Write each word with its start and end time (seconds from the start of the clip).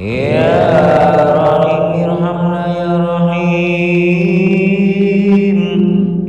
Ya 0.00 0.56
Rahim 1.12 1.92
irhamna 1.92 2.72
ya 2.72 2.88
Rahim 3.04 4.00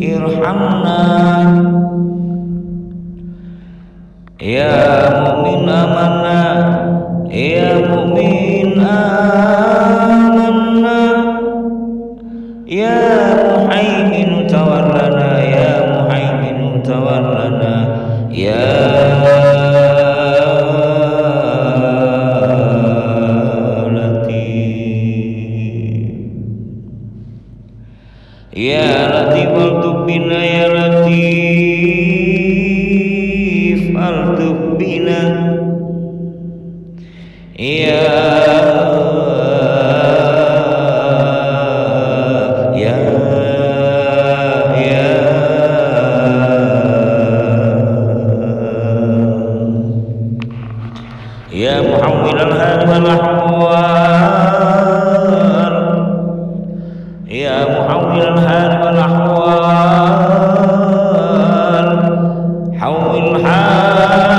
irhamna. 0.00 1.00
Ya 4.40 4.72
mu'min 5.20 5.68
amanna 5.68 6.40
Ya 7.28 7.76
mu'min 7.92 8.80
amanna. 8.80 10.08
Ya 12.64 12.96
muhaimin 13.52 14.48
tawallana. 14.48 15.17
يا 28.58 29.08
لطيف 29.08 29.48
الطب 29.66 30.06
بنا 30.06 30.44
يا 30.44 30.68
لطيف 30.68 31.08
بنا. 34.78 35.22
يا 37.58 38.08
يا 42.74 42.96
يا 44.76 45.08
يا 51.52 51.80
محول 51.80 52.40
الهام 52.40 52.88
والأحوال 52.88 53.78
Allah 63.78 64.37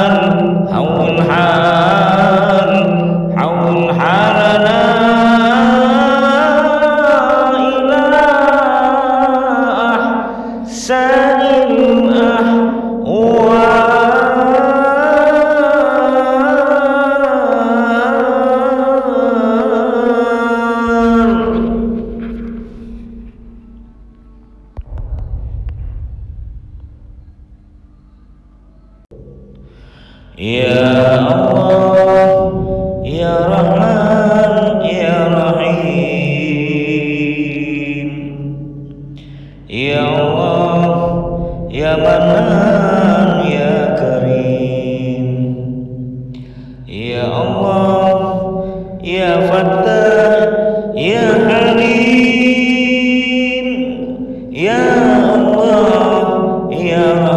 يا 30.40 31.20
الله 31.20 32.32
يا 33.04 33.36
رحمن 33.52 34.86
يا 34.86 35.28
رحيم. 35.36 36.40
يا 39.70 40.04
الله 40.22 40.82
يا 41.72 41.95
منان 41.95 43.30
يا 43.52 43.76
كريم. 44.00 45.28
يا 46.88 47.23
الله 47.44 48.20
يا 49.04 49.40
فتاح 49.40 50.50
يا 50.95 51.28
حليم. 51.50 52.88
يا 54.52 54.83
الله 55.36 56.72
يا 56.72 57.29